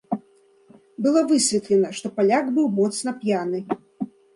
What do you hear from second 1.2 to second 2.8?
высветлена, што паляк быў